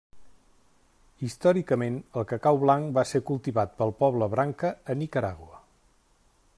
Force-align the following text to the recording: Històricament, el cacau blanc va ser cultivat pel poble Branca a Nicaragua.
Històricament, 1.27 1.99
el 2.21 2.25
cacau 2.31 2.59
blanc 2.63 2.97
va 2.97 3.05
ser 3.11 3.23
cultivat 3.31 3.77
pel 3.83 3.95
poble 4.03 4.31
Branca 4.35 4.73
a 4.95 5.01
Nicaragua. 5.05 5.61